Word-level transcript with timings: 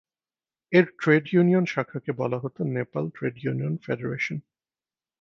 এর 0.71 0.85
trade 0.99 1.25
union 1.33 1.65
শাখাকে 1.65 2.11
বলা 2.11 2.37
হতো 2.43 2.59
নেপাল 2.75 3.05
ট্রেড 3.15 3.35
ইউনিয়ন 3.43 3.75
ফেডারেশন। 3.77 4.37